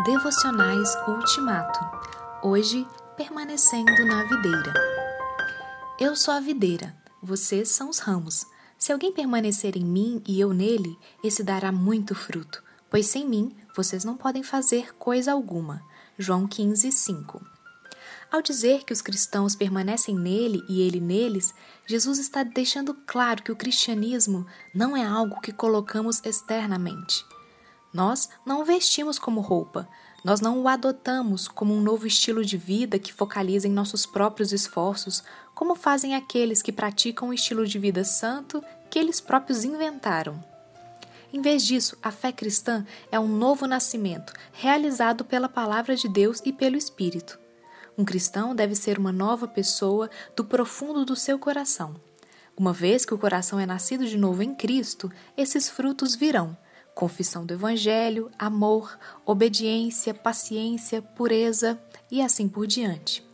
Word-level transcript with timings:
Devocionais 0.00 0.96
Ultimato. 1.06 1.78
Hoje, 2.42 2.84
permanecendo 3.14 4.04
na 4.06 4.24
videira. 4.24 4.72
Eu 6.00 6.16
sou 6.16 6.32
a 6.32 6.40
videira, 6.40 6.96
vocês 7.22 7.68
são 7.68 7.90
os 7.90 7.98
ramos. 7.98 8.44
Se 8.76 8.90
alguém 8.90 9.12
permanecer 9.12 9.76
em 9.76 9.84
mim 9.84 10.20
e 10.26 10.40
eu 10.40 10.52
nele, 10.54 10.98
esse 11.22 11.44
dará 11.44 11.70
muito 11.70 12.16
fruto, 12.16 12.64
pois 12.90 13.06
sem 13.06 13.28
mim 13.28 13.54
vocês 13.76 14.02
não 14.02 14.16
podem 14.16 14.42
fazer 14.42 14.96
coisa 14.96 15.30
alguma. 15.30 15.82
João 16.18 16.48
15, 16.48 16.90
5. 16.90 17.40
Ao 18.32 18.42
dizer 18.42 18.84
que 18.84 18.94
os 18.94 19.02
cristãos 19.02 19.54
permanecem 19.54 20.18
nele 20.18 20.64
e 20.70 20.80
ele 20.80 21.00
neles, 21.00 21.54
Jesus 21.86 22.18
está 22.18 22.42
deixando 22.42 22.94
claro 23.06 23.42
que 23.42 23.52
o 23.52 23.56
cristianismo 23.56 24.46
não 24.74 24.96
é 24.96 25.04
algo 25.04 25.40
que 25.40 25.52
colocamos 25.52 26.20
externamente. 26.24 27.24
Nós 27.92 28.28
não 28.44 28.62
o 28.62 28.64
vestimos 28.64 29.18
como 29.18 29.40
roupa, 29.40 29.88
nós 30.24 30.40
não 30.40 30.60
o 30.60 30.68
adotamos 30.68 31.48
como 31.48 31.74
um 31.74 31.80
novo 31.80 32.06
estilo 32.06 32.44
de 32.44 32.56
vida 32.56 32.98
que 32.98 33.12
focaliza 33.12 33.66
em 33.66 33.72
nossos 33.72 34.06
próprios 34.06 34.52
esforços, 34.52 35.22
como 35.54 35.74
fazem 35.74 36.14
aqueles 36.14 36.62
que 36.62 36.72
praticam 36.72 37.28
um 37.28 37.32
estilo 37.32 37.66
de 37.66 37.78
vida 37.78 38.04
santo 38.04 38.62
que 38.88 38.98
eles 38.98 39.20
próprios 39.20 39.64
inventaram. 39.64 40.42
Em 41.32 41.40
vez 41.40 41.64
disso, 41.64 41.96
a 42.02 42.10
fé 42.10 42.30
cristã 42.30 42.86
é 43.10 43.18
um 43.18 43.26
novo 43.26 43.66
nascimento, 43.66 44.32
realizado 44.52 45.24
pela 45.24 45.48
palavra 45.48 45.96
de 45.96 46.08
Deus 46.08 46.40
e 46.44 46.52
pelo 46.52 46.76
Espírito. 46.76 47.38
Um 47.96 48.04
cristão 48.04 48.54
deve 48.54 48.74
ser 48.74 48.98
uma 48.98 49.12
nova 49.12 49.48
pessoa 49.48 50.10
do 50.36 50.44
profundo 50.44 51.04
do 51.04 51.16
seu 51.16 51.38
coração. 51.38 51.94
Uma 52.56 52.72
vez 52.72 53.04
que 53.04 53.14
o 53.14 53.18
coração 53.18 53.58
é 53.58 53.66
nascido 53.66 54.06
de 54.06 54.18
novo 54.18 54.42
em 54.42 54.54
Cristo, 54.54 55.10
esses 55.36 55.68
frutos 55.68 56.14
virão: 56.14 56.56
confissão 56.94 57.44
do 57.44 57.54
Evangelho, 57.54 58.30
amor, 58.38 58.98
obediência, 59.24 60.12
paciência, 60.12 61.02
pureza 61.02 61.80
e 62.10 62.20
assim 62.20 62.48
por 62.48 62.66
diante. 62.66 63.24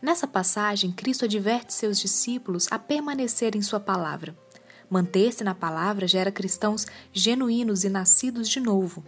Nessa 0.00 0.26
passagem, 0.26 0.92
Cristo 0.92 1.24
adverte 1.24 1.72
seus 1.72 1.98
discípulos 1.98 2.66
a 2.70 2.78
permanecer 2.78 3.56
em 3.56 3.62
Sua 3.62 3.80
palavra. 3.80 4.36
Manter-se 4.90 5.42
na 5.42 5.54
palavra 5.54 6.06
gera 6.06 6.30
cristãos 6.30 6.86
genuínos 7.12 7.84
e 7.84 7.88
nascidos 7.88 8.48
de 8.48 8.60
novo. 8.60 9.02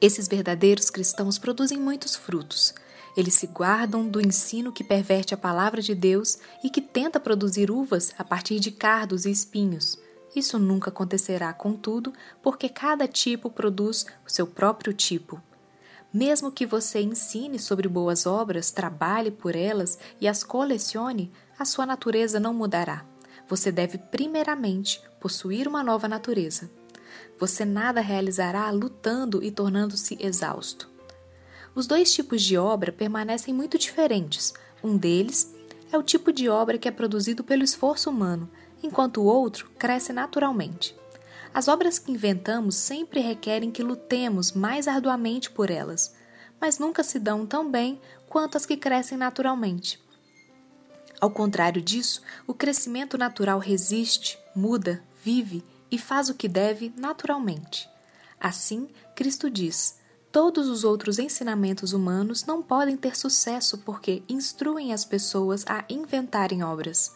Esses 0.00 0.28
verdadeiros 0.28 0.88
cristãos 0.88 1.38
produzem 1.38 1.78
muitos 1.78 2.14
frutos. 2.14 2.74
Eles 3.16 3.34
se 3.34 3.46
guardam 3.46 4.08
do 4.08 4.20
ensino 4.20 4.72
que 4.72 4.82
perverte 4.82 5.34
a 5.34 5.36
palavra 5.36 5.82
de 5.82 5.94
Deus 5.94 6.38
e 6.64 6.70
que 6.70 6.80
tenta 6.80 7.20
produzir 7.20 7.70
uvas 7.70 8.12
a 8.16 8.24
partir 8.24 8.58
de 8.58 8.70
cardos 8.70 9.26
e 9.26 9.30
espinhos. 9.30 9.98
Isso 10.34 10.58
nunca 10.58 10.90
acontecerá, 10.90 11.52
contudo, 11.52 12.12
porque 12.42 12.68
cada 12.68 13.06
tipo 13.06 13.50
produz 13.50 14.06
o 14.26 14.30
seu 14.30 14.46
próprio 14.46 14.92
tipo. 14.92 15.42
Mesmo 16.12 16.52
que 16.52 16.66
você 16.66 17.00
ensine 17.00 17.58
sobre 17.58 17.88
boas 17.88 18.26
obras, 18.26 18.70
trabalhe 18.70 19.30
por 19.30 19.56
elas 19.56 19.98
e 20.20 20.28
as 20.28 20.42
colecione, 20.44 21.32
a 21.58 21.64
sua 21.64 21.86
natureza 21.86 22.38
não 22.38 22.52
mudará. 22.52 23.04
Você 23.48 23.72
deve, 23.72 23.98
primeiramente, 23.98 25.02
possuir 25.20 25.68
uma 25.68 25.82
nova 25.82 26.08
natureza. 26.08 26.70
Você 27.38 27.64
nada 27.64 28.00
realizará 28.00 28.70
lutando 28.70 29.42
e 29.42 29.50
tornando-se 29.50 30.16
exausto. 30.20 30.88
Os 31.74 31.86
dois 31.86 32.12
tipos 32.12 32.42
de 32.42 32.56
obra 32.58 32.92
permanecem 32.92 33.52
muito 33.54 33.78
diferentes. 33.78 34.52
Um 34.82 34.96
deles 34.96 35.54
é 35.90 35.96
o 35.96 36.02
tipo 36.02 36.32
de 36.32 36.48
obra 36.48 36.78
que 36.78 36.88
é 36.88 36.90
produzido 36.90 37.42
pelo 37.42 37.62
esforço 37.62 38.10
humano, 38.10 38.50
enquanto 38.82 39.20
o 39.20 39.24
outro 39.24 39.70
cresce 39.78 40.12
naturalmente. 40.12 40.96
As 41.54 41.68
obras 41.68 41.98
que 41.98 42.10
inventamos 42.10 42.76
sempre 42.76 43.20
requerem 43.20 43.70
que 43.70 43.82
lutemos 43.82 44.52
mais 44.52 44.88
arduamente 44.88 45.50
por 45.50 45.70
elas, 45.70 46.14
mas 46.60 46.78
nunca 46.78 47.02
se 47.02 47.18
dão 47.18 47.46
tão 47.46 47.70
bem 47.70 48.00
quanto 48.28 48.56
as 48.56 48.64
que 48.64 48.76
crescem 48.76 49.18
naturalmente. 49.18 50.02
Ao 51.20 51.30
contrário 51.30 51.82
disso, 51.82 52.22
o 52.46 52.54
crescimento 52.54 53.18
natural 53.18 53.58
resiste, 53.58 54.38
muda, 54.56 55.04
vive 55.22 55.62
e 55.90 55.98
faz 55.98 56.28
o 56.28 56.34
que 56.34 56.48
deve 56.48 56.92
naturalmente. 56.96 57.88
Assim, 58.40 58.88
Cristo 59.14 59.48
diz: 59.50 60.00
Todos 60.32 60.68
os 60.68 60.82
outros 60.82 61.18
ensinamentos 61.18 61.92
humanos 61.92 62.44
não 62.44 62.62
podem 62.62 62.96
ter 62.96 63.16
sucesso 63.16 63.78
porque 63.78 64.22
instruem 64.28 64.92
as 64.92 65.04
pessoas 65.04 65.64
a 65.68 65.84
inventarem 65.88 66.64
obras. 66.64 67.14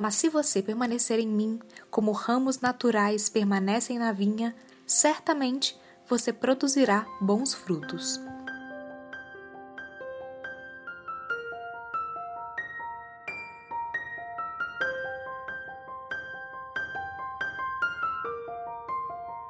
Mas 0.00 0.14
se 0.14 0.30
você 0.30 0.62
permanecer 0.62 1.18
em 1.18 1.28
mim, 1.28 1.60
como 1.90 2.10
ramos 2.12 2.58
naturais 2.58 3.28
permanecem 3.28 3.98
na 3.98 4.12
vinha, 4.12 4.56
certamente 4.86 5.78
você 6.08 6.32
produzirá 6.32 7.06
bons 7.20 7.52
frutos. 7.52 8.18